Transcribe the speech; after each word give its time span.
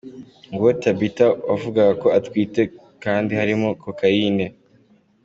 Nguwo 0.51 0.69
Tabitha 0.81 1.25
wavugaga 1.49 1.93
ko 2.01 2.07
atwite 2.17 2.61
kandi 3.03 3.31
harimo 3.39 3.67
Kokayine. 3.83 4.45